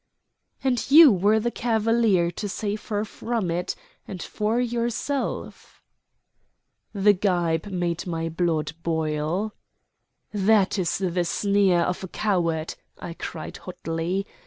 [0.63, 3.75] "And you were the cavalier to save her from it
[4.07, 5.83] and for yourself."
[6.91, 9.53] The gibe made my blood boil.
[10.33, 14.25] "That is the sneer of a coward," I cried hotly.